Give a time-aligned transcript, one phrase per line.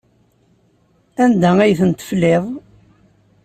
[1.23, 2.45] Anda ay tent-tefliḍ?